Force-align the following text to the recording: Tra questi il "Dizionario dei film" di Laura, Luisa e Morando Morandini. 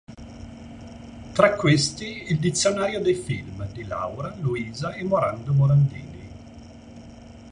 Tra 1.33 1.55
questi 1.55 2.23
il 2.31 2.39
"Dizionario 2.39 3.01
dei 3.01 3.13
film" 3.13 3.71
di 3.71 3.83
Laura, 3.85 4.33
Luisa 4.39 4.93
e 4.93 5.03
Morando 5.03 5.53
Morandini. 5.53 6.27